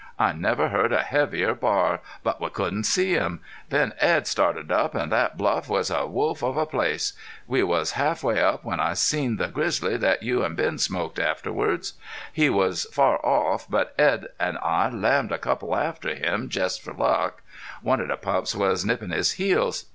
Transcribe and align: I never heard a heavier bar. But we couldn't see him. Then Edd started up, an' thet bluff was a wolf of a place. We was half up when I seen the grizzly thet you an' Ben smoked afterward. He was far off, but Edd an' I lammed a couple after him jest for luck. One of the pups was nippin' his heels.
I 0.17 0.33
never 0.33 0.69
heard 0.69 0.91
a 0.91 1.03
heavier 1.03 1.53
bar. 1.53 1.99
But 2.23 2.41
we 2.41 2.49
couldn't 2.49 2.85
see 2.85 3.11
him. 3.13 3.39
Then 3.69 3.93
Edd 3.99 4.25
started 4.25 4.71
up, 4.71 4.95
an' 4.95 5.11
thet 5.11 5.37
bluff 5.37 5.69
was 5.69 5.91
a 5.91 6.07
wolf 6.07 6.41
of 6.41 6.57
a 6.57 6.65
place. 6.65 7.13
We 7.45 7.61
was 7.61 7.91
half 7.91 8.25
up 8.25 8.65
when 8.65 8.79
I 8.79 8.95
seen 8.95 9.37
the 9.37 9.47
grizzly 9.49 9.95
thet 9.99 10.23
you 10.23 10.43
an' 10.43 10.55
Ben 10.55 10.79
smoked 10.79 11.19
afterward. 11.19 11.87
He 12.33 12.49
was 12.49 12.85
far 12.85 13.23
off, 13.23 13.67
but 13.69 13.93
Edd 13.99 14.29
an' 14.39 14.57
I 14.63 14.89
lammed 14.89 15.31
a 15.31 15.37
couple 15.37 15.75
after 15.75 16.15
him 16.15 16.49
jest 16.49 16.81
for 16.81 16.93
luck. 16.95 17.43
One 17.83 18.01
of 18.01 18.07
the 18.07 18.17
pups 18.17 18.55
was 18.55 18.83
nippin' 18.83 19.11
his 19.11 19.33
heels. 19.33 19.85